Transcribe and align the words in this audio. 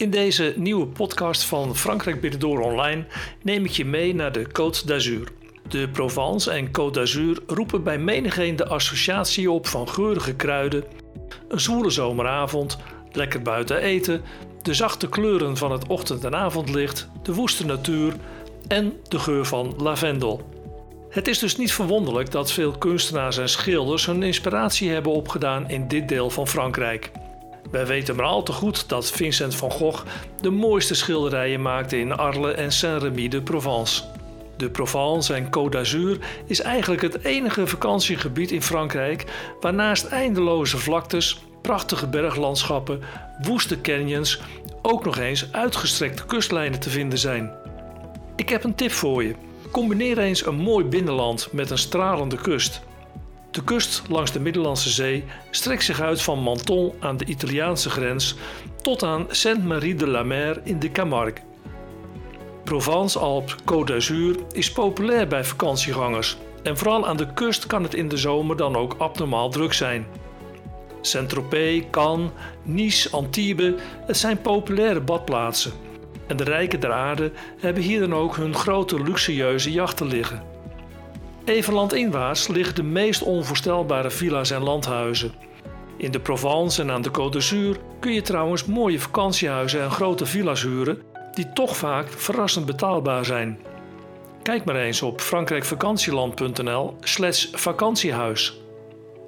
In 0.00 0.10
deze 0.10 0.54
nieuwe 0.56 0.86
podcast 0.86 1.44
van 1.44 1.76
Frankrijk 1.76 2.20
Binnendoor 2.20 2.60
Online 2.60 3.04
neem 3.42 3.64
ik 3.64 3.70
je 3.70 3.84
mee 3.84 4.14
naar 4.14 4.32
de 4.32 4.46
Côte 4.46 4.84
d'Azur. 4.86 5.28
De 5.68 5.88
Provence 5.88 6.50
en 6.50 6.68
Côte 6.68 6.90
d'Azur 6.90 7.38
roepen 7.46 7.82
bij 7.82 7.98
menigeen 7.98 8.56
de 8.56 8.66
associatie 8.66 9.50
op 9.50 9.66
van 9.66 9.88
geurige 9.88 10.34
kruiden, 10.34 10.84
een 11.48 11.60
zwoele 11.60 11.90
zomeravond, 11.90 12.78
lekker 13.12 13.42
buiten 13.42 13.76
eten, 13.76 14.22
de 14.62 14.74
zachte 14.74 15.08
kleuren 15.08 15.56
van 15.56 15.72
het 15.72 15.86
ochtend- 15.86 16.24
en 16.24 16.34
avondlicht, 16.34 17.08
de 17.22 17.34
woeste 17.34 17.66
natuur 17.66 18.14
en 18.68 18.92
de 19.08 19.18
geur 19.18 19.44
van 19.44 19.74
lavendel. 19.78 20.48
Het 21.10 21.28
is 21.28 21.38
dus 21.38 21.56
niet 21.56 21.72
verwonderlijk 21.72 22.30
dat 22.30 22.52
veel 22.52 22.72
kunstenaars 22.72 23.38
en 23.38 23.48
schilders 23.48 24.06
hun 24.06 24.22
inspiratie 24.22 24.90
hebben 24.90 25.12
opgedaan 25.12 25.70
in 25.70 25.88
dit 25.88 26.08
deel 26.08 26.30
van 26.30 26.48
Frankrijk. 26.48 27.10
Wij 27.70 27.86
weten 27.86 28.16
maar 28.16 28.26
al 28.26 28.42
te 28.42 28.52
goed 28.52 28.88
dat 28.88 29.10
Vincent 29.10 29.54
van 29.54 29.70
Gogh 29.70 30.04
de 30.40 30.50
mooiste 30.50 30.94
schilderijen 30.94 31.62
maakte 31.62 31.98
in 31.98 32.16
Arles 32.16 32.54
en 32.54 32.72
Saint-Rémy 32.72 33.28
de 33.28 33.42
Provence. 33.42 34.02
De 34.56 34.70
Provence 34.70 35.34
en 35.34 35.44
Côte 35.44 35.70
d'Azur 35.70 36.18
is 36.46 36.60
eigenlijk 36.60 37.02
het 37.02 37.24
enige 37.24 37.66
vakantiegebied 37.66 38.50
in 38.50 38.62
Frankrijk 38.62 39.24
waar 39.60 39.74
naast 39.74 40.04
eindeloze 40.04 40.78
vlaktes, 40.78 41.40
prachtige 41.62 42.06
berglandschappen, 42.06 43.00
woeste 43.42 43.80
canyons 43.80 44.40
ook 44.82 45.04
nog 45.04 45.18
eens 45.18 45.52
uitgestrekte 45.52 46.26
kustlijnen 46.26 46.80
te 46.80 46.90
vinden 46.90 47.18
zijn. 47.18 47.52
Ik 48.36 48.48
heb 48.48 48.64
een 48.64 48.74
tip 48.74 48.92
voor 48.92 49.24
je. 49.24 49.34
Combineer 49.70 50.18
eens 50.18 50.46
een 50.46 50.56
mooi 50.56 50.84
binnenland 50.84 51.48
met 51.52 51.70
een 51.70 51.78
stralende 51.78 52.36
kust. 52.36 52.82
De 53.50 53.64
kust 53.64 54.02
langs 54.08 54.32
de 54.32 54.40
Middellandse 54.40 54.90
Zee 54.90 55.24
strekt 55.50 55.84
zich 55.84 56.00
uit 56.00 56.22
van 56.22 56.42
Menton 56.42 56.92
aan 57.00 57.16
de 57.16 57.24
Italiaanse 57.24 57.90
grens 57.90 58.36
tot 58.82 59.02
aan 59.02 59.26
Sainte-Marie-de-la-Mer 59.28 60.60
in 60.64 60.78
de 60.78 60.90
Camargue. 60.92 61.42
Provence-Alpes 62.64 63.54
Côte 63.54 63.84
d'Azur 63.84 64.36
is 64.52 64.72
populair 64.72 65.26
bij 65.26 65.44
vakantiegangers 65.44 66.36
en 66.62 66.78
vooral 66.78 67.06
aan 67.06 67.16
de 67.16 67.32
kust 67.32 67.66
kan 67.66 67.82
het 67.82 67.94
in 67.94 68.08
de 68.08 68.16
zomer 68.16 68.56
dan 68.56 68.76
ook 68.76 68.94
abnormaal 68.98 69.50
druk 69.50 69.72
zijn. 69.72 70.06
Saint-Tropez, 71.00 71.82
Cannes, 71.90 72.30
Nice, 72.62 73.10
Antibes, 73.10 73.72
het 74.06 74.16
zijn 74.16 74.40
populaire 74.40 75.00
badplaatsen. 75.00 75.72
En 76.26 76.36
de 76.36 76.44
rijken 76.44 76.80
der 76.80 76.92
aarde 76.92 77.32
hebben 77.58 77.82
hier 77.82 78.00
dan 78.00 78.14
ook 78.14 78.36
hun 78.36 78.54
grote 78.54 79.02
luxueuze 79.02 79.72
jachten 79.72 80.06
liggen. 80.06 80.49
Even 81.44 81.72
landinwaarts 81.72 82.48
liggen 82.48 82.74
de 82.74 82.82
meest 82.82 83.22
onvoorstelbare 83.22 84.10
villa's 84.10 84.50
en 84.50 84.62
landhuizen. 84.62 85.32
In 85.96 86.10
de 86.10 86.20
Provence 86.20 86.82
en 86.82 86.90
aan 86.90 87.02
de 87.02 87.10
Côte 87.10 87.32
d'Azur 87.32 87.76
kun 88.00 88.12
je 88.12 88.22
trouwens 88.22 88.64
mooie 88.64 89.00
vakantiehuizen 89.00 89.82
en 89.82 89.90
grote 89.90 90.26
villa's 90.26 90.62
huren 90.62 91.02
die 91.34 91.52
toch 91.52 91.76
vaak 91.76 92.08
verrassend 92.08 92.66
betaalbaar 92.66 93.24
zijn. 93.24 93.58
Kijk 94.42 94.64
maar 94.64 94.76
eens 94.76 95.02
op 95.02 95.20
frankrijkvakantieland.nl/slash 95.20 97.46
vakantiehuis. 97.52 98.60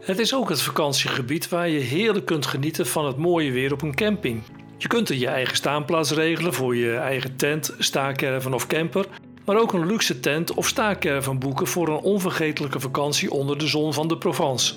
Het 0.00 0.18
is 0.18 0.34
ook 0.34 0.48
het 0.48 0.62
vakantiegebied 0.62 1.48
waar 1.48 1.68
je 1.68 1.78
heerlijk 1.78 2.27
kunt 2.27 2.46
genieten 2.46 2.86
van 2.86 3.06
het 3.06 3.16
mooie 3.16 3.52
weer 3.52 3.72
op 3.72 3.83
een 3.83 3.94
camping. 3.94 4.42
Je 4.77 4.88
kunt 4.88 5.08
er 5.08 5.16
je 5.16 5.27
eigen 5.27 5.56
staanplaats 5.56 6.10
regelen 6.10 6.55
voor 6.55 6.77
je 6.77 6.96
eigen 6.96 7.36
tent, 7.36 7.74
staakerven 7.78 8.55
of 8.55 8.66
camper, 8.66 9.06
maar 9.45 9.57
ook 9.57 9.73
een 9.73 9.87
luxe 9.87 10.21
tent 10.21 10.55
of 10.55 10.69
staakerven 10.69 11.39
boeken 11.39 11.67
voor 11.67 11.89
een 11.89 12.01
onvergetelijke 12.01 12.81
vakantie 12.81 13.31
onder 13.31 13.59
de 13.59 13.67
zon 13.67 13.93
van 13.93 14.09
de 14.09 14.19
Provence. 14.19 14.75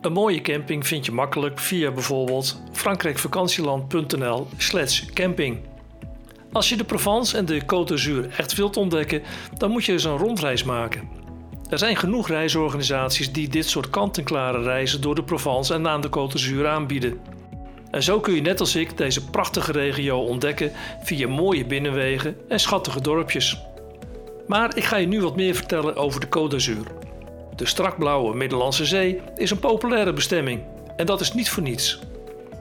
Een 0.00 0.12
mooie 0.12 0.40
camping 0.40 0.86
vind 0.86 1.06
je 1.06 1.12
makkelijk 1.12 1.58
via 1.58 1.90
bijvoorbeeld 1.90 2.62
frankrijkvakantieland.nl/slash 2.72 5.04
camping. 5.04 5.58
Als 6.52 6.68
je 6.68 6.76
de 6.76 6.84
Provence 6.84 7.36
en 7.36 7.44
de 7.44 7.62
Côte 7.62 7.84
d'Azur 7.84 8.28
echt 8.36 8.54
wilt 8.54 8.76
ontdekken, 8.76 9.22
dan 9.56 9.70
moet 9.70 9.84
je 9.84 9.92
eens 9.92 10.04
een 10.04 10.16
rondreis 10.16 10.64
maken. 10.64 11.08
Er 11.68 11.78
zijn 11.78 11.96
genoeg 11.96 12.28
reisorganisaties 12.28 13.32
die 13.32 13.48
dit 13.48 13.68
soort 13.68 13.90
kant-en-klare 13.90 14.62
reizen 14.62 15.00
door 15.00 15.14
de 15.14 15.24
Provence 15.24 15.74
en 15.74 15.88
aan 15.88 16.00
de 16.00 16.08
Côte 16.08 16.32
d'Azur 16.32 16.66
aanbieden. 16.66 17.20
En 17.90 18.02
zo 18.02 18.20
kun 18.20 18.34
je 18.34 18.40
net 18.40 18.60
als 18.60 18.76
ik 18.76 18.96
deze 18.96 19.30
prachtige 19.30 19.72
regio 19.72 20.18
ontdekken 20.18 20.72
via 21.02 21.28
mooie 21.28 21.66
binnenwegen 21.66 22.36
en 22.48 22.60
schattige 22.60 23.00
dorpjes. 23.00 23.60
Maar 24.46 24.76
ik 24.76 24.84
ga 24.84 24.96
je 24.96 25.06
nu 25.06 25.22
wat 25.22 25.36
meer 25.36 25.54
vertellen 25.54 25.96
over 25.96 26.20
de 26.20 26.26
Côte 26.26 26.50
d'Azur. 26.50 26.86
De 27.56 27.66
strakblauwe 27.66 28.36
Middellandse 28.36 28.84
Zee 28.84 29.20
is 29.36 29.50
een 29.50 29.58
populaire 29.58 30.12
bestemming 30.12 30.62
en 30.96 31.06
dat 31.06 31.20
is 31.20 31.34
niet 31.34 31.50
voor 31.50 31.62
niets. 31.62 31.98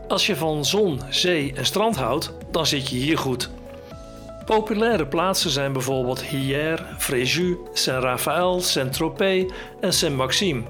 Als 0.08 0.25
je 0.25 0.36
van 0.36 0.66
zon, 0.66 1.02
zee 1.09 1.53
en 1.56 1.66
strand 1.66 1.96
houdt, 1.96 2.34
dan 2.52 2.66
zit 2.66 2.90
je 2.90 2.96
hier 2.96 3.18
goed. 3.18 3.50
Populaire 4.46 5.07
plaatsen 5.07 5.50
zijn 5.50 5.74
bijvoorbeeld 5.74 6.22
Hyères, 6.22 6.81
Fréjus, 6.97 7.56
Saint-Raphaël, 7.74 8.62
Saint-Tropez 8.62 9.52
en 9.81 9.94
Saint-Maxime. 9.94 10.63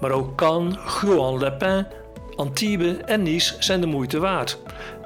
Maar 0.00 0.10
ook 0.10 0.36
Cannes, 0.36 0.76
Juan-les-Pins, 1.00 1.84
Antibes 2.40 2.96
en 3.06 3.22
Nice 3.22 3.54
zijn 3.58 3.80
de 3.80 3.86
moeite 3.86 4.18
waard. 4.18 4.58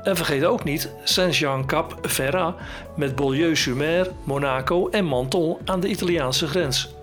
En 0.02 0.16
vergeet 0.16 0.44
ook 0.44 0.64
niet 0.64 0.90
Saint-Jean-Cap-Ferrat 1.04 2.56
met 2.96 3.16
Beaulieu-sur-Mer, 3.16 4.10
Monaco 4.24 4.88
en 4.88 5.08
Menton 5.08 5.56
aan 5.64 5.80
de 5.80 5.88
Italiaanse 5.88 6.46
grens. 6.46 6.94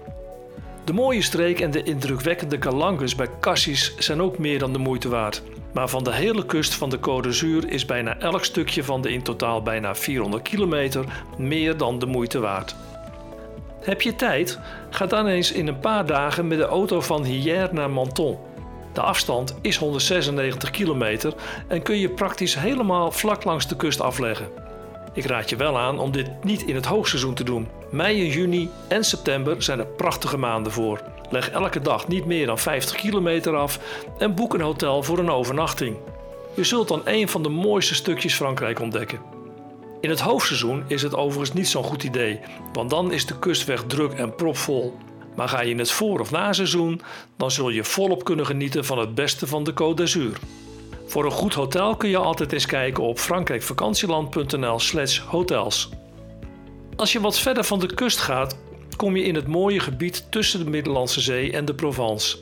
De 0.83 0.93
mooie 0.93 1.21
streek 1.21 1.59
en 1.59 1.71
de 1.71 1.83
indrukwekkende 1.83 2.57
calanques 2.57 3.15
bij 3.15 3.27
Cassis 3.39 3.95
zijn 3.97 4.21
ook 4.21 4.37
meer 4.37 4.59
dan 4.59 4.73
de 4.73 4.79
moeite 4.79 5.09
waard. 5.09 5.41
Maar 5.73 5.87
van 5.87 6.03
de 6.03 6.13
hele 6.13 6.45
kust 6.45 6.73
van 6.73 6.89
de 6.89 6.97
Côte 6.97 7.21
d'Azur 7.21 7.69
is 7.69 7.85
bijna 7.85 8.19
elk 8.19 8.45
stukje 8.45 8.83
van 8.83 9.01
de 9.01 9.11
in 9.11 9.21
totaal 9.21 9.61
bijna 9.61 9.95
400 9.95 10.43
kilometer 10.43 11.05
meer 11.37 11.77
dan 11.77 11.99
de 11.99 12.05
moeite 12.05 12.39
waard. 12.39 12.75
Heb 13.81 14.01
je 14.01 14.15
tijd? 14.15 14.59
Ga 14.89 15.05
dan 15.05 15.27
eens 15.27 15.51
in 15.51 15.67
een 15.67 15.79
paar 15.79 16.05
dagen 16.05 16.47
met 16.47 16.57
de 16.57 16.65
auto 16.65 17.01
van 17.01 17.23
Hyères 17.23 17.71
naar 17.71 17.89
Menton. 17.89 18.37
De 18.93 19.01
afstand 19.01 19.55
is 19.61 19.77
196 19.77 20.69
kilometer 20.69 21.33
en 21.67 21.81
kun 21.81 21.97
je 21.97 22.09
praktisch 22.09 22.55
helemaal 22.55 23.11
vlak 23.11 23.43
langs 23.43 23.67
de 23.67 23.75
kust 23.75 24.01
afleggen. 24.01 24.47
Ik 25.13 25.25
raad 25.25 25.49
je 25.49 25.55
wel 25.55 25.77
aan 25.77 25.99
om 25.99 26.11
dit 26.11 26.43
niet 26.43 26.61
in 26.61 26.75
het 26.75 26.85
hoogseizoen 26.85 27.33
te 27.33 27.43
doen. 27.43 27.67
Mei 27.89 28.27
juni 28.27 28.69
en 28.87 29.03
september 29.03 29.63
zijn 29.63 29.79
er 29.79 29.85
prachtige 29.85 30.37
maanden 30.37 30.71
voor. 30.71 31.01
Leg 31.29 31.49
elke 31.49 31.81
dag 31.81 32.07
niet 32.07 32.25
meer 32.25 32.45
dan 32.45 32.59
50 32.59 32.95
kilometer 32.95 33.55
af 33.55 33.79
en 34.17 34.35
boek 34.35 34.53
een 34.53 34.61
hotel 34.61 35.03
voor 35.03 35.19
een 35.19 35.31
overnachting. 35.31 35.97
Je 36.55 36.63
zult 36.63 36.87
dan 36.87 37.01
een 37.05 37.27
van 37.27 37.43
de 37.43 37.49
mooiste 37.49 37.95
stukjes 37.95 38.33
Frankrijk 38.33 38.79
ontdekken. 38.79 39.19
In 40.01 40.09
het 40.09 40.19
hoofdseizoen 40.19 40.83
is 40.87 41.01
het 41.01 41.15
overigens 41.15 41.53
niet 41.53 41.67
zo'n 41.67 41.83
goed 41.83 42.03
idee, 42.03 42.39
want 42.73 42.89
dan 42.89 43.11
is 43.11 43.25
de 43.25 43.39
kustweg 43.39 43.83
druk 43.87 44.11
en 44.11 44.35
propvol. 44.35 44.97
Maar 45.35 45.49
ga 45.49 45.61
je 45.61 45.69
in 45.69 45.79
het 45.79 45.91
voor- 45.91 46.19
of 46.19 46.31
naseizoen, 46.31 47.01
dan 47.37 47.51
zul 47.51 47.69
je 47.69 47.83
volop 47.83 48.23
kunnen 48.23 48.45
genieten 48.45 48.85
van 48.85 48.99
het 48.99 49.15
beste 49.15 49.47
van 49.47 49.63
de 49.63 49.71
Côte 49.71 49.95
d'Azur. 49.95 50.37
Voor 51.05 51.25
een 51.25 51.31
goed 51.31 51.53
hotel 51.53 51.95
kun 51.95 52.09
je 52.09 52.17
altijd 52.17 52.53
eens 52.53 52.65
kijken 52.65 53.03
op 53.03 53.19
frankrijkvakantieland.nl/slash 53.19 55.19
hotels. 55.19 55.89
Als 56.95 57.11
je 57.11 57.21
wat 57.21 57.39
verder 57.39 57.63
van 57.63 57.79
de 57.79 57.93
kust 57.93 58.19
gaat, 58.19 58.57
kom 58.95 59.15
je 59.15 59.23
in 59.23 59.35
het 59.35 59.47
mooie 59.47 59.79
gebied 59.79 60.31
tussen 60.31 60.63
de 60.63 60.69
Middellandse 60.69 61.21
Zee 61.21 61.51
en 61.51 61.65
de 61.65 61.73
Provence. 61.73 62.37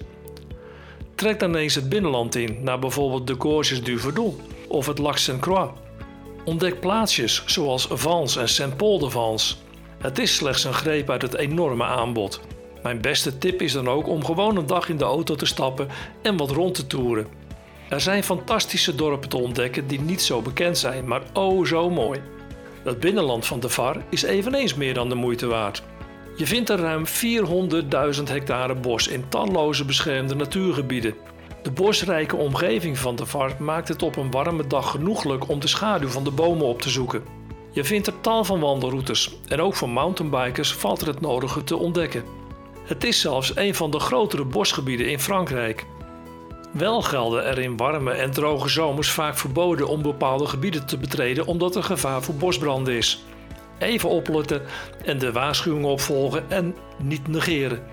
Trek 1.15 1.39
dan 1.39 1.55
eens 1.55 1.75
het 1.75 1.89
binnenland 1.89 2.35
in, 2.35 2.63
naar 2.63 2.79
bijvoorbeeld 2.79 3.27
de 3.27 3.35
Gorges 3.37 3.83
du 3.83 3.99
Verdon 3.99 4.39
of 4.67 4.85
het 4.85 4.97
Lac 4.97 5.17
Saint-Croix. 5.17 5.71
Ontdek 6.45 6.79
plaatsjes 6.79 7.43
zoals 7.45 7.87
Vence 7.91 8.39
en 8.39 8.49
Saint-Paul-de-Vence. 8.49 9.55
Het 9.97 10.19
is 10.19 10.35
slechts 10.35 10.63
een 10.63 10.73
greep 10.73 11.09
uit 11.09 11.21
het 11.21 11.35
enorme 11.35 11.83
aanbod. 11.83 12.41
Mijn 12.83 13.01
beste 13.01 13.37
tip 13.37 13.61
is 13.61 13.73
dan 13.73 13.87
ook 13.87 14.07
om 14.07 14.25
gewoon 14.25 14.57
een 14.57 14.67
dag 14.67 14.89
in 14.89 14.97
de 14.97 15.03
auto 15.03 15.35
te 15.35 15.45
stappen 15.45 15.87
en 16.21 16.37
wat 16.37 16.51
rond 16.51 16.75
te 16.75 16.87
toeren. 16.87 17.27
Er 17.89 18.01
zijn 18.01 18.23
fantastische 18.23 18.95
dorpen 18.95 19.29
te 19.29 19.37
ontdekken 19.37 19.87
die 19.87 20.01
niet 20.01 20.21
zo 20.21 20.41
bekend 20.41 20.77
zijn, 20.77 21.07
maar 21.07 21.21
oh 21.33 21.65
zo 21.65 21.89
mooi. 21.89 22.21
Het 22.83 22.99
binnenland 22.99 23.45
van 23.45 23.59
de 23.59 23.69
VAR 23.69 24.03
is 24.09 24.23
eveneens 24.23 24.73
meer 24.73 24.93
dan 24.93 25.09
de 25.09 25.15
moeite 25.15 25.47
waard. 25.47 25.83
Je 26.35 26.47
vindt 26.47 26.69
er 26.69 26.79
ruim 26.79 27.05
400.000 28.15 28.23
hectare 28.23 28.75
bos 28.75 29.07
in 29.07 29.29
talloze 29.29 29.85
beschermde 29.85 30.35
natuurgebieden. 30.35 31.13
De 31.63 31.71
bosrijke 31.71 32.35
omgeving 32.35 32.97
van 32.97 33.15
de 33.15 33.25
VAR 33.25 33.55
maakt 33.59 33.87
het 33.87 34.03
op 34.03 34.15
een 34.15 34.31
warme 34.31 34.67
dag 34.67 34.91
genoeglijk 34.91 35.49
om 35.49 35.59
de 35.59 35.67
schaduw 35.67 36.09
van 36.09 36.23
de 36.23 36.31
bomen 36.31 36.65
op 36.65 36.81
te 36.81 36.89
zoeken. 36.89 37.23
Je 37.71 37.83
vindt 37.83 38.07
er 38.07 38.21
tal 38.21 38.43
van 38.43 38.59
wandelroutes 38.59 39.35
en 39.47 39.61
ook 39.61 39.75
voor 39.75 39.89
mountainbikers 39.89 40.73
valt 40.73 41.01
er 41.01 41.07
het 41.07 41.21
nodige 41.21 41.63
te 41.63 41.77
ontdekken. 41.77 42.38
Het 42.89 43.03
is 43.03 43.19
zelfs 43.19 43.55
een 43.55 43.75
van 43.75 43.91
de 43.91 43.99
grotere 43.99 44.45
bosgebieden 44.45 45.09
in 45.09 45.19
Frankrijk. 45.19 45.85
Wel 46.71 47.01
gelden 47.01 47.45
er 47.45 47.59
in 47.59 47.77
warme 47.77 48.11
en 48.11 48.31
droge 48.31 48.69
zomers 48.69 49.11
vaak 49.11 49.37
verboden 49.37 49.87
om 49.87 50.01
bepaalde 50.01 50.45
gebieden 50.45 50.85
te 50.85 50.97
betreden 50.97 51.45
omdat 51.45 51.75
er 51.75 51.83
gevaar 51.83 52.21
voor 52.21 52.35
bosbranden 52.35 52.93
is. 52.93 53.23
Even 53.79 54.09
opletten 54.09 54.61
en 55.05 55.19
de 55.19 55.31
waarschuwingen 55.31 55.89
opvolgen 55.89 56.51
en 56.51 56.75
niet 56.97 57.27
negeren. 57.27 57.83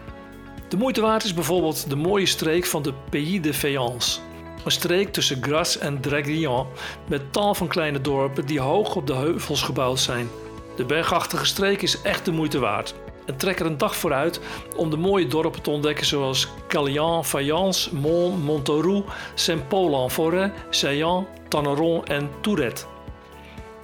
De 0.69 0.77
moeite 0.77 1.01
waard 1.01 1.25
is 1.25 1.35
bijvoorbeeld 1.35 1.91
de 1.91 1.97
mooie 1.97 2.27
streek 2.27 2.67
van 2.67 2.83
de 2.83 2.93
Pays 3.11 3.43
de 3.43 3.55
Fayence. 3.55 4.21
Een 4.65 4.71
streek 4.71 5.13
tussen 5.13 5.43
Grasse 5.43 5.79
en 5.79 6.01
Draguignan 6.01 6.67
met 7.09 7.33
tal 7.33 7.55
van 7.55 7.69
kleine 7.69 8.01
dorpen 8.01 8.47
die 8.47 8.61
hoog 8.61 8.97
op 8.97 9.07
de 9.07 9.15
heuvels 9.15 9.63
gebouwd 9.63 10.01
zijn. 10.01 10.29
De 10.77 10.85
bergachtige 10.85 11.47
streek 11.47 11.83
is 11.83 12.01
echt 12.03 12.25
de 12.25 12.33
moeite 12.33 12.59
waard. 12.59 12.95
En 13.27 13.37
trek 13.37 13.61
er 13.61 13.67
een 13.67 13.79
dag 13.79 13.97
vooruit 13.97 14.41
om 14.77 14.91
de 14.91 14.97
mooie 14.97 15.27
dorpen 15.27 15.63
te 15.63 15.71
ontdekken 15.71 16.07
zoals 16.07 16.49
Calian, 16.69 17.25
Fayence, 17.25 17.95
Mont, 17.95 18.45
Montauroux, 18.45 19.13
Saint-Paul-en-Forêt, 19.35 20.53
Saillant, 20.71 21.27
Tanneron 21.49 22.05
en 22.05 22.31
Tourette. 22.41 22.85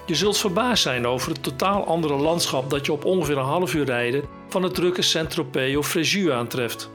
Je 0.07 0.15
zult 0.15 0.39
verbaasd 0.39 0.83
zijn 0.83 1.07
over 1.07 1.33
het 1.33 1.43
totaal 1.43 1.87
andere 1.87 2.17
landschap 2.17 2.71
dat 2.71 2.87
je 2.87 2.93
op 2.93 3.05
ongeveer 3.05 3.39
een 3.39 3.45
half 3.45 3.75
uur 3.75 3.85
rijden 3.85 4.25
van 4.49 4.63
het 4.63 4.75
drukke 4.75 5.03
Saint-Tropez 5.03 5.77
of 5.77 5.89
Fréjus 5.89 6.31
aantreft. 6.31 6.91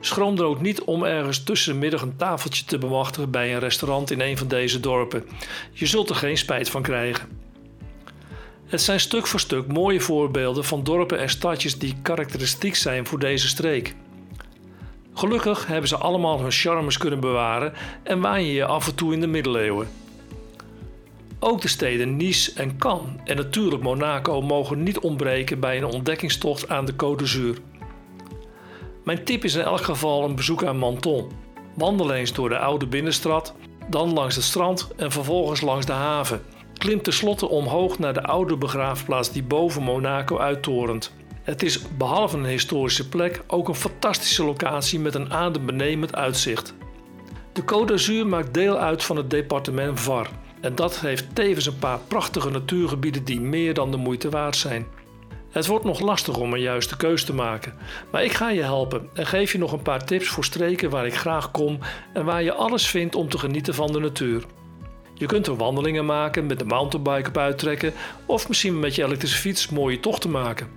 Schroom 0.00 0.38
er 0.38 0.44
ook 0.44 0.60
niet 0.60 0.82
om 0.82 1.04
ergens 1.04 1.42
tussen 1.42 1.72
de 1.72 1.78
middag 1.78 2.02
een 2.02 2.16
tafeltje 2.16 2.64
te 2.64 2.78
bemachtigen 2.78 3.30
bij 3.30 3.54
een 3.54 3.60
restaurant 3.60 4.10
in 4.10 4.20
een 4.20 4.38
van 4.38 4.48
deze 4.48 4.80
dorpen. 4.80 5.24
Je 5.72 5.86
zult 5.86 6.10
er 6.10 6.16
geen 6.16 6.36
spijt 6.36 6.70
van 6.70 6.82
krijgen. 6.82 7.43
Het 8.66 8.82
zijn 8.82 9.00
stuk 9.00 9.26
voor 9.26 9.40
stuk 9.40 9.66
mooie 9.66 10.00
voorbeelden 10.00 10.64
van 10.64 10.84
dorpen 10.84 11.18
en 11.18 11.28
stadjes 11.28 11.78
die 11.78 11.94
karakteristiek 12.02 12.74
zijn 12.74 13.06
voor 13.06 13.18
deze 13.18 13.48
streek. 13.48 13.94
Gelukkig 15.14 15.66
hebben 15.66 15.88
ze 15.88 15.96
allemaal 15.96 16.40
hun 16.40 16.50
charmes 16.50 16.98
kunnen 16.98 17.20
bewaren 17.20 17.72
en 18.02 18.20
waan 18.20 18.44
je 18.44 18.52
je 18.52 18.64
af 18.64 18.86
en 18.86 18.94
toe 18.94 19.12
in 19.12 19.20
de 19.20 19.26
middeleeuwen. 19.26 19.88
Ook 21.38 21.60
de 21.60 21.68
steden 21.68 22.16
Nice 22.16 22.52
en 22.54 22.78
Cannes 22.78 23.14
en 23.24 23.36
natuurlijk 23.36 23.82
Monaco 23.82 24.42
mogen 24.42 24.82
niet 24.82 24.98
ontbreken 24.98 25.60
bij 25.60 25.76
een 25.76 25.84
ontdekkingstocht 25.84 26.68
aan 26.68 26.84
de 26.84 26.92
Côte 26.92 27.16
d'Azur. 27.16 27.58
Mijn 29.04 29.24
tip 29.24 29.44
is 29.44 29.54
in 29.54 29.62
elk 29.62 29.80
geval 29.80 30.24
een 30.24 30.34
bezoek 30.34 30.64
aan 30.64 30.78
Menton. 30.78 31.30
Wandel 31.74 32.12
eens 32.12 32.32
door 32.32 32.48
de 32.48 32.58
oude 32.58 32.86
binnenstad, 32.86 33.54
dan 33.88 34.12
langs 34.12 34.34
het 34.34 34.44
strand 34.44 34.88
en 34.96 35.10
vervolgens 35.12 35.60
langs 35.60 35.86
de 35.86 35.92
haven. 35.92 36.42
Klim 36.84 37.02
tenslotte 37.02 37.48
omhoog 37.48 37.98
naar 37.98 38.12
de 38.12 38.22
oude 38.22 38.56
begraafplaats 38.56 39.32
die 39.32 39.42
boven 39.42 39.82
Monaco 39.82 40.38
uittorent. 40.38 41.12
Het 41.42 41.62
is 41.62 41.82
behalve 41.96 42.36
een 42.36 42.44
historische 42.44 43.08
plek 43.08 43.42
ook 43.46 43.68
een 43.68 43.74
fantastische 43.74 44.44
locatie 44.44 44.98
met 44.98 45.14
een 45.14 45.32
adembenemend 45.32 46.14
uitzicht. 46.14 46.74
De 47.52 47.62
Côte 47.62 47.84
d'Azur 47.84 48.26
maakt 48.26 48.54
deel 48.54 48.78
uit 48.78 49.04
van 49.04 49.16
het 49.16 49.30
departement 49.30 50.00
Var 50.00 50.28
en 50.60 50.74
dat 50.74 51.00
heeft 51.00 51.34
tevens 51.34 51.66
een 51.66 51.78
paar 51.78 51.98
prachtige 51.98 52.50
natuurgebieden 52.50 53.24
die 53.24 53.40
meer 53.40 53.74
dan 53.74 53.90
de 53.90 53.96
moeite 53.96 54.30
waard 54.30 54.56
zijn. 54.56 54.86
Het 55.50 55.66
wordt 55.66 55.84
nog 55.84 56.00
lastig 56.00 56.36
om 56.36 56.52
een 56.52 56.60
juiste 56.60 56.96
keus 56.96 57.24
te 57.24 57.34
maken, 57.34 57.74
maar 58.10 58.24
ik 58.24 58.32
ga 58.32 58.50
je 58.50 58.62
helpen 58.62 59.08
en 59.14 59.26
geef 59.26 59.52
je 59.52 59.58
nog 59.58 59.72
een 59.72 59.82
paar 59.82 60.04
tips 60.04 60.28
voor 60.28 60.44
streken 60.44 60.90
waar 60.90 61.06
ik 61.06 61.16
graag 61.16 61.50
kom 61.50 61.78
en 62.12 62.24
waar 62.24 62.42
je 62.42 62.52
alles 62.52 62.86
vindt 62.86 63.14
om 63.14 63.28
te 63.28 63.38
genieten 63.38 63.74
van 63.74 63.92
de 63.92 64.00
natuur. 64.00 64.44
Je 65.14 65.26
kunt 65.26 65.46
er 65.46 65.56
wandelingen 65.56 66.06
maken, 66.06 66.46
met 66.46 66.58
de 66.58 66.64
mountainbike 66.64 67.40
uittrekken 67.40 67.92
of 68.26 68.48
misschien 68.48 68.80
met 68.80 68.94
je 68.94 69.04
elektrische 69.04 69.38
fiets 69.38 69.68
mooie 69.68 70.00
tochten 70.00 70.30
maken. 70.30 70.68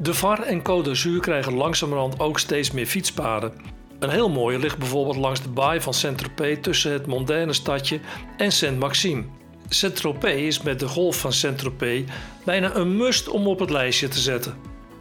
De 0.00 0.14
VAR 0.14 0.42
en 0.42 0.60
Côte 0.60 0.84
d'Azur 0.84 1.20
krijgen 1.20 1.54
langzamerhand 1.54 2.20
ook 2.20 2.38
steeds 2.38 2.70
meer 2.70 2.86
fietspaden. 2.86 3.52
Een 3.98 4.10
heel 4.10 4.30
mooie 4.30 4.58
ligt 4.58 4.78
bijvoorbeeld 4.78 5.16
langs 5.16 5.42
de 5.42 5.48
baai 5.48 5.80
van 5.80 5.94
Saint-Tropez 5.94 6.58
tussen 6.60 6.92
het 6.92 7.06
mondaine 7.06 7.52
stadje 7.52 8.00
en 8.36 8.52
Saint-Maxime. 8.52 9.24
Saint-Tropez 9.68 10.40
is 10.40 10.62
met 10.62 10.80
de 10.80 10.88
golf 10.88 11.20
van 11.20 11.32
Saint-Tropez 11.32 12.02
bijna 12.44 12.74
een 12.74 12.96
must 12.96 13.28
om 13.28 13.46
op 13.46 13.58
het 13.58 13.70
lijstje 13.70 14.08
te 14.08 14.18
zetten. 14.18 14.54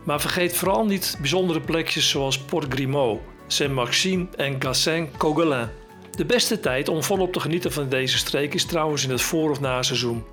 Maar 0.04 0.22
vergeet 0.22 0.58
vooral 0.58 0.86
niet 0.86 1.18
bijzondere 1.20 1.62
plekjes 1.62 2.10
zoals 2.10 2.40
Port 2.40 2.74
Grimaud, 2.74 3.20
Saint-Maxime 3.48 4.28
en 4.36 4.56
Gassin-Cogelin. 4.60 5.68
De 6.18 6.26
beste 6.26 6.60
tijd 6.60 6.90
om 6.90 7.04
volop 7.04 7.34
te 7.34 7.40
genieten 7.40 7.72
van 7.72 7.90
deze 7.90 8.18
streek 8.18 8.54
is 8.54 8.66
trouwens 8.66 9.04
in 9.04 9.10
het 9.10 9.22
voor- 9.22 9.50
of 9.50 9.60
naseizoen. 9.60 10.24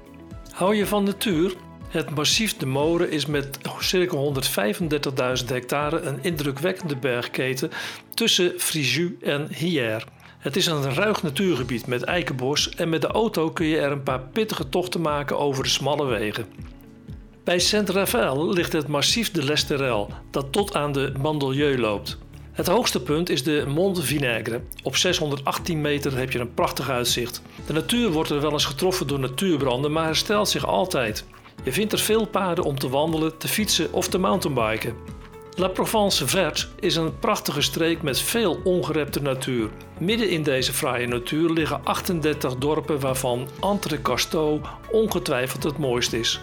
Hou 0.51 0.75
je 0.75 0.87
van 0.87 1.05
natuur? 1.05 1.55
Het 1.89 2.11
massief 2.11 2.57
de 2.57 2.67
Moren 2.67 3.11
is 3.11 3.27
met 3.27 3.59
circa 3.79 4.17
135.000 4.17 5.49
hectare 5.49 6.01
een 6.01 6.19
indrukwekkende 6.23 6.97
bergketen 6.97 7.71
tussen 8.15 8.53
Fréjus 8.57 9.11
en 9.21 9.49
Hyères. 9.53 10.05
Het 10.39 10.57
is 10.57 10.67
een 10.67 10.95
ruig 10.95 11.23
natuurgebied 11.23 11.87
met 11.87 12.03
eikenbos 12.03 12.69
en 12.69 12.89
met 12.89 13.01
de 13.01 13.07
auto 13.07 13.51
kun 13.51 13.67
je 13.67 13.79
er 13.79 13.93
een 13.93 14.03
paar 14.03 14.21
pittige 14.21 14.69
tochten 14.69 15.01
maken 15.01 15.39
over 15.39 15.63
de 15.63 15.69
smalle 15.69 16.07
wegen. 16.07 16.47
Bij 17.45 17.59
Saint-Raphaël 17.59 18.53
ligt 18.53 18.73
het 18.73 18.89
massief 18.89 19.31
de 19.31 19.45
Lesterel, 19.45 20.11
dat 20.31 20.53
tot 20.53 20.75
aan 20.75 20.93
de 20.93 21.13
Mandelieu 21.21 21.79
loopt. 21.79 22.19
Het 22.55 22.67
hoogste 22.67 23.03
punt 23.03 23.29
is 23.29 23.43
de 23.43 23.65
Mont 23.69 24.05
Vinaigre. 24.05 24.61
Op 24.83 24.97
618 24.97 25.81
meter 25.81 26.17
heb 26.17 26.33
je 26.33 26.39
een 26.39 26.55
prachtig 26.55 26.91
uitzicht. 26.91 27.43
De 27.67 27.73
natuur 27.73 28.11
wordt 28.11 28.31
er 28.31 28.41
wel 28.41 28.53
eens 28.53 28.65
getroffen 28.65 29.07
door 29.07 29.19
natuurbranden, 29.19 29.93
maar 29.93 30.05
herstelt 30.05 30.49
zich 30.49 30.67
altijd. 30.67 31.25
Je 31.65 31.73
vindt 31.73 31.93
er 31.93 31.99
veel 31.99 32.27
paden 32.27 32.65
om 32.65 32.79
te 32.79 32.89
wandelen, 32.89 33.39
te 33.39 33.49
fietsen 33.49 33.93
of 33.93 34.09
te 34.09 34.19
mountainbiken. 34.19 34.95
La 35.57 35.69
Provence 35.69 36.29
Verte 36.29 36.67
is 36.81 36.97
een 36.97 37.19
prachtige 37.19 37.63
streek 37.63 38.03
met 38.03 38.21
veel 38.21 38.61
ongerepte 38.65 39.23
natuur. 39.23 39.71
Midden 39.99 40.31
in 40.31 40.43
deze 40.43 40.73
fraaie 40.73 41.07
natuur 41.07 41.51
liggen 41.51 41.85
38 41.85 42.57
dorpen 42.57 43.01
waarvan 43.01 43.49
Entrecasteaux 43.61 44.69
ongetwijfeld 44.91 45.63
het 45.63 45.79
mooist 45.79 46.13
is. 46.13 46.41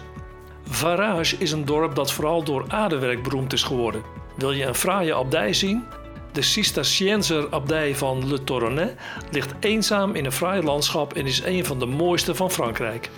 Varage 0.68 1.36
is 1.38 1.52
een 1.52 1.64
dorp 1.64 1.94
dat 1.94 2.12
vooral 2.12 2.42
door 2.42 2.64
aardewerk 2.68 3.22
beroemd 3.22 3.52
is 3.52 3.62
geworden. 3.62 4.02
Wil 4.36 4.52
je 4.52 4.64
een 4.64 4.74
fraaie 4.74 5.14
abdij 5.14 5.52
zien? 5.52 5.84
De 6.32 6.42
Cisterciënzer 6.42 7.46
abdij 7.50 7.94
van 7.96 8.28
Le 8.28 8.44
Toronnet 8.44 8.96
ligt 9.30 9.54
eenzaam 9.60 10.14
in 10.14 10.24
een 10.24 10.32
fraai 10.32 10.62
landschap 10.62 11.14
en 11.14 11.26
is 11.26 11.42
een 11.44 11.64
van 11.64 11.78
de 11.78 11.86
mooiste 11.86 12.34
van 12.34 12.50
Frankrijk. 12.50 13.10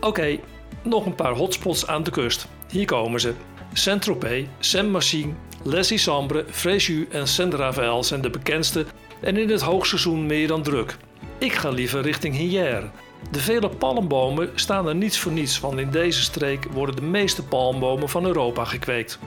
Oké, 0.00 0.38
nog 0.82 1.06
een 1.06 1.14
paar 1.14 1.32
hotspots 1.32 1.86
aan 1.86 2.02
de 2.02 2.10
kust. 2.10 2.48
Hier 2.68 2.84
komen 2.84 3.20
ze. 3.20 3.34
Saint-Tropez, 3.72 4.46
Saint-Maxime, 4.58 5.32
Les 5.62 6.02
Sambre, 6.02 6.44
Fréjus 6.50 7.08
en 7.10 7.28
Saint-Raphaël 7.28 8.04
zijn 8.04 8.20
de 8.20 8.30
bekendste 8.30 8.86
en 9.20 9.36
in 9.36 9.50
het 9.50 9.60
hoogseizoen 9.60 10.26
meer 10.26 10.48
dan 10.48 10.62
druk. 10.62 10.96
Ik 11.38 11.52
ga 11.52 11.68
liever 11.68 12.00
richting 12.02 12.36
Hyères. 12.36 12.86
De 13.30 13.40
vele 13.40 13.68
palmbomen 13.68 14.50
staan 14.54 14.88
er 14.88 14.94
niets 14.94 15.18
voor 15.18 15.32
niets, 15.32 15.60
want 15.60 15.78
in 15.78 15.90
deze 15.90 16.22
streek 16.22 16.64
worden 16.72 16.96
de 16.96 17.02
meeste 17.02 17.42
palmbomen 17.42 18.08
van 18.08 18.26
Europa 18.26 18.64
gekweekt. 18.64 19.18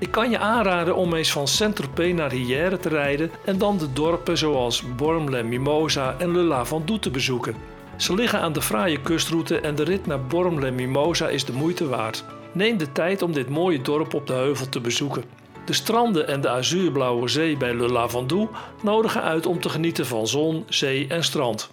Ik 0.00 0.10
kan 0.10 0.30
je 0.30 0.38
aanraden 0.38 0.96
om 0.96 1.14
eens 1.14 1.32
van 1.32 1.48
Saint-Tropez 1.48 2.12
naar 2.12 2.30
Hyères 2.30 2.80
te 2.80 2.88
rijden 2.88 3.30
en 3.44 3.58
dan 3.58 3.78
de 3.78 3.92
dorpen 3.92 4.38
zoals 4.38 4.94
Bormes-les-Mimosas 4.96 6.14
en 6.18 6.32
Le 6.32 6.42
Lavandou 6.42 6.98
te 6.98 7.10
bezoeken. 7.10 7.54
Ze 7.96 8.14
liggen 8.14 8.40
aan 8.40 8.52
de 8.52 8.62
fraaie 8.62 9.00
kustroute 9.00 9.60
en 9.60 9.74
de 9.74 9.82
rit 9.82 10.06
naar 10.06 10.26
Bormes-les-Mimosas 10.26 11.30
is 11.30 11.44
de 11.44 11.52
moeite 11.52 11.88
waard. 11.88 12.24
Neem 12.52 12.78
de 12.78 12.92
tijd 12.92 13.22
om 13.22 13.32
dit 13.32 13.48
mooie 13.48 13.82
dorp 13.82 14.14
op 14.14 14.26
de 14.26 14.32
heuvel 14.32 14.68
te 14.68 14.80
bezoeken. 14.80 15.24
De 15.64 15.72
stranden 15.72 16.28
en 16.28 16.40
de 16.40 16.48
azuurblauwe 16.48 17.28
zee 17.28 17.56
bij 17.56 17.74
Le 17.74 17.88
Lavandou 17.88 18.48
nodigen 18.82 19.22
uit 19.22 19.46
om 19.46 19.60
te 19.60 19.68
genieten 19.68 20.06
van 20.06 20.26
zon, 20.26 20.64
zee 20.68 21.06
en 21.08 21.24
strand. 21.24 21.70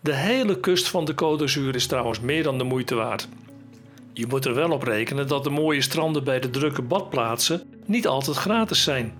De 0.00 0.14
hele 0.14 0.60
kust 0.60 0.88
van 0.88 1.04
de 1.04 1.12
Côte 1.12 1.38
d'Azur 1.38 1.74
is 1.74 1.86
trouwens 1.86 2.20
meer 2.20 2.42
dan 2.42 2.58
de 2.58 2.64
moeite 2.64 2.94
waard. 2.94 3.28
Je 4.12 4.26
moet 4.26 4.44
er 4.44 4.54
wel 4.54 4.70
op 4.70 4.82
rekenen 4.82 5.28
dat 5.28 5.44
de 5.44 5.50
mooie 5.50 5.80
stranden 5.80 6.24
bij 6.24 6.40
de 6.40 6.50
drukke 6.50 6.82
badplaatsen 6.82 7.62
niet 7.86 8.06
altijd 8.06 8.36
gratis 8.36 8.82
zijn. 8.82 9.12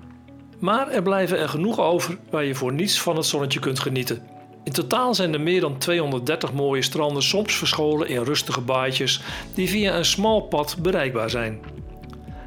Maar 0.59 0.88
er 0.88 1.02
blijven 1.02 1.38
er 1.38 1.49
genoeg 1.49 1.80
over 1.80 2.18
waar 2.30 2.44
je 2.44 2.54
voor 2.54 2.73
niets 2.73 3.00
van 3.00 3.16
het 3.16 3.26
zonnetje 3.26 3.61
kunt 3.61 3.80
genieten. 3.80 4.23
In 4.64 4.73
totaal 4.73 5.14
zijn 5.14 5.32
er 5.32 5.40
meer 5.40 5.61
dan 5.61 5.78
230 5.78 6.52
mooie 6.52 6.82
stranden 6.82 7.23
soms 7.23 7.54
verscholen 7.54 8.09
in 8.09 8.23
rustige 8.23 8.61
baaitjes 8.61 9.20
die 9.54 9.68
via 9.68 9.97
een 9.97 10.04
smal 10.04 10.40
pad 10.40 10.76
bereikbaar 10.82 11.30
zijn. 11.30 11.61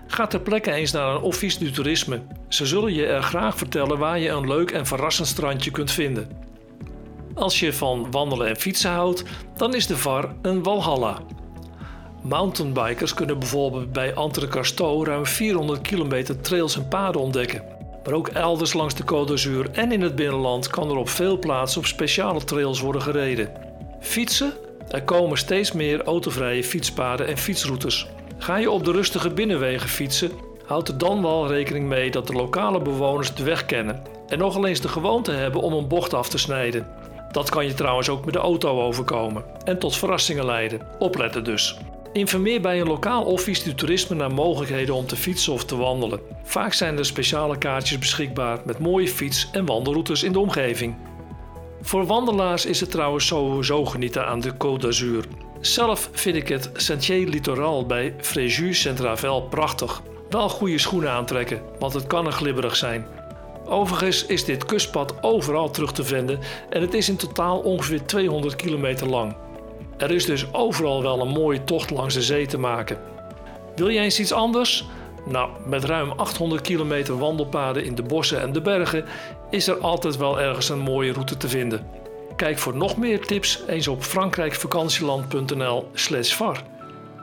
Ga 0.07 0.27
ter 0.27 0.39
plekke 0.39 0.71
eens 0.71 0.91
naar 0.91 1.15
een 1.15 1.21
office 1.21 1.59
du 1.59 1.71
toerisme. 1.71 2.21
Ze 2.47 2.65
zullen 2.65 2.93
je 2.93 3.05
er 3.05 3.23
graag 3.23 3.57
vertellen 3.57 3.97
waar 3.97 4.19
je 4.19 4.29
een 4.29 4.47
leuk 4.47 4.71
en 4.71 4.85
verrassend 4.85 5.27
strandje 5.27 5.71
kunt 5.71 5.91
vinden. 5.91 6.27
Als 7.33 7.59
je 7.59 7.73
van 7.73 8.11
wandelen 8.11 8.47
en 8.47 8.55
fietsen 8.55 8.91
houdt, 8.91 9.23
dan 9.57 9.73
is 9.73 9.87
de 9.87 9.97
VAR 9.97 10.35
een 10.41 10.63
walhalla. 10.63 11.21
Mountainbikers 12.23 13.13
kunnen 13.13 13.39
bijvoorbeeld 13.39 13.91
bij 13.91 14.13
Entrecasteaux 14.13 15.07
ruim 15.07 15.25
400 15.25 15.81
kilometer 15.81 16.41
trails 16.41 16.75
en 16.75 16.87
paden 16.87 17.21
ontdekken. 17.21 17.63
Maar 18.03 18.13
ook 18.13 18.27
elders 18.27 18.73
langs 18.73 18.95
de 18.95 19.03
Côte 19.03 19.27
d'Azur 19.27 19.69
en 19.71 19.91
in 19.91 20.01
het 20.01 20.15
binnenland 20.15 20.67
kan 20.67 20.89
er 20.89 20.95
op 20.95 21.09
veel 21.09 21.39
plaatsen 21.39 21.79
op 21.79 21.85
speciale 21.85 22.43
trails 22.43 22.79
worden 22.79 23.01
gereden. 23.01 23.51
Fietsen? 23.99 24.53
Er 24.89 25.03
komen 25.03 25.37
steeds 25.37 25.71
meer 25.71 26.03
autovrije 26.03 26.63
fietspaden 26.63 27.27
en 27.27 27.37
fietsroutes. 27.37 28.07
Ga 28.37 28.57
je 28.57 28.71
op 28.71 28.85
de 28.85 28.91
rustige 28.91 29.29
binnenwegen 29.29 29.89
fietsen, 29.89 30.31
houd 30.65 30.87
er 30.87 30.97
dan 30.97 31.21
wel 31.21 31.47
rekening 31.47 31.87
mee 31.87 32.11
dat 32.11 32.27
de 32.27 32.33
lokale 32.33 32.81
bewoners 32.81 33.33
de 33.33 33.43
weg 33.43 33.65
kennen 33.65 34.01
en 34.27 34.37
nogal 34.37 34.65
eens 34.65 34.81
de 34.81 34.87
gewoonte 34.87 35.31
hebben 35.31 35.61
om 35.61 35.73
een 35.73 35.87
bocht 35.87 36.13
af 36.13 36.29
te 36.29 36.37
snijden. 36.37 36.87
Dat 37.31 37.49
kan 37.49 37.65
je 37.65 37.73
trouwens 37.73 38.09
ook 38.09 38.25
met 38.25 38.33
de 38.33 38.39
auto 38.39 38.81
overkomen 38.81 39.43
en 39.63 39.79
tot 39.79 39.97
verrassingen 39.97 40.45
leiden. 40.45 40.81
Opletten 40.99 41.43
dus. 41.43 41.77
Informeer 42.13 42.61
bij 42.61 42.81
een 42.81 42.87
lokaal 42.87 43.23
office 43.23 43.63
du 43.63 43.75
toerisme 43.75 44.15
naar 44.15 44.33
mogelijkheden 44.33 44.95
om 44.95 45.05
te 45.05 45.15
fietsen 45.15 45.53
of 45.53 45.65
te 45.65 45.75
wandelen. 45.75 46.19
Vaak 46.43 46.73
zijn 46.73 46.97
er 46.97 47.05
speciale 47.05 47.57
kaartjes 47.57 47.97
beschikbaar 47.99 48.61
met 48.65 48.79
mooie 48.79 49.07
fiets- 49.07 49.49
en 49.51 49.65
wandelroutes 49.65 50.23
in 50.23 50.31
de 50.31 50.39
omgeving. 50.39 50.95
Voor 51.81 52.05
wandelaars 52.05 52.65
is 52.65 52.79
het 52.79 52.91
trouwens 52.91 53.27
sowieso 53.27 53.85
genieten 53.85 54.25
aan 54.25 54.39
de 54.39 54.53
Côte 54.53 54.79
d'Azur. 54.79 55.25
Zelf 55.61 56.09
vind 56.11 56.35
ik 56.35 56.47
het 56.47 56.69
Sentier 56.73 57.27
Littoral 57.27 57.85
bij 57.85 58.15
Fréjus 58.21 58.81
Centravel 58.81 59.41
prachtig. 59.41 60.01
Wel 60.29 60.49
goede 60.49 60.77
schoenen 60.77 61.11
aantrekken, 61.11 61.61
want 61.79 61.93
het 61.93 62.07
kan 62.07 62.25
er 62.25 62.31
glibberig 62.31 62.75
zijn. 62.75 63.05
Overigens 63.65 64.25
is 64.25 64.45
dit 64.45 64.65
kustpad 64.65 65.23
overal 65.23 65.69
terug 65.69 65.91
te 65.91 66.03
vinden 66.03 66.39
en 66.69 66.81
het 66.81 66.93
is 66.93 67.09
in 67.09 67.17
totaal 67.17 67.59
ongeveer 67.59 68.05
200 68.05 68.55
kilometer 68.55 69.07
lang. 69.07 69.35
Er 70.03 70.11
is 70.11 70.25
dus 70.25 70.53
overal 70.53 71.01
wel 71.01 71.21
een 71.21 71.27
mooie 71.27 71.63
tocht 71.63 71.89
langs 71.89 72.13
de 72.13 72.21
zee 72.21 72.45
te 72.45 72.57
maken. 72.57 72.97
Wil 73.75 73.91
jij 73.91 74.03
eens 74.03 74.19
iets 74.19 74.33
anders? 74.33 74.85
Nou, 75.25 75.49
met 75.65 75.83
ruim 75.83 76.11
800 76.11 76.61
kilometer 76.61 77.17
wandelpaden 77.17 77.85
in 77.85 77.95
de 77.95 78.03
bossen 78.03 78.41
en 78.41 78.53
de 78.53 78.61
bergen 78.61 79.05
is 79.49 79.67
er 79.67 79.77
altijd 79.77 80.17
wel 80.17 80.41
ergens 80.41 80.69
een 80.69 80.79
mooie 80.79 81.13
route 81.13 81.37
te 81.37 81.47
vinden. 81.47 81.87
Kijk 82.35 82.59
voor 82.59 82.75
nog 82.75 82.97
meer 82.97 83.19
tips 83.19 83.63
eens 83.67 83.87
op 83.87 84.03
frankrijkvakantieland.nl/var. 84.03 86.63